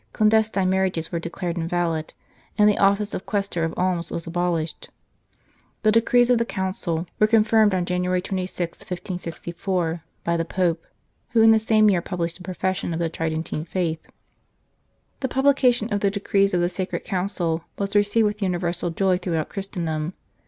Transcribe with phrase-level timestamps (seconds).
[0.13, 2.15] Clandestine marriages were declared invalid,
[2.57, 4.89] and the office of questor of alms was abolished.
[5.83, 10.87] The decrees of the Council were confirmed on January 26, 1564, by the Pope,
[11.33, 14.07] who in the same year published the Profession of the Tridentine Faith.
[15.19, 19.49] The publication of the decrees of the Sacred Council was received with universal joy throughout
[19.49, 20.13] Christendom.